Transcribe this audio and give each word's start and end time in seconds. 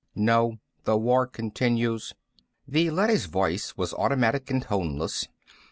"No. 0.15 0.57
The 0.85 0.97
war 0.97 1.27
continues." 1.27 2.15
The 2.67 2.89
leady's 2.89 3.27
voice 3.27 3.77
was 3.77 3.93
automatic 3.93 4.49
and 4.49 4.63
toneless. 4.63 5.27